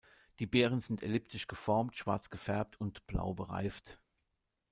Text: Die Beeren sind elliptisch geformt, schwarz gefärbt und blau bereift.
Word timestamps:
Die 0.39 0.47
Beeren 0.47 0.81
sind 0.81 1.03
elliptisch 1.03 1.45
geformt, 1.45 1.95
schwarz 1.95 2.31
gefärbt 2.31 2.81
und 2.81 3.05
blau 3.05 3.35
bereift. 3.35 3.99